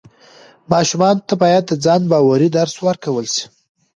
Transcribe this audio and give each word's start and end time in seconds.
ماشومانو 0.71 1.25
ته 1.27 1.33
باید 1.41 1.63
د 1.67 1.71
ځان 1.85 2.01
باورۍ 2.11 2.49
درس 2.57 2.75
ورکړل 2.87 3.25
سي. 3.35 3.45